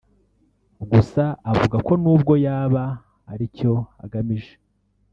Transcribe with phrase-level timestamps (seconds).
[0.91, 2.83] gusa avuga ko nubwo yaba
[3.31, 3.73] aricyo
[4.03, 4.53] agamije